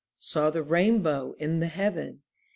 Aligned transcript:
Saw 0.17 0.49
the 0.49 0.63
rainbow 0.63 1.35
in 1.37 1.59
the 1.59 1.67
heaven. 1.67 2.23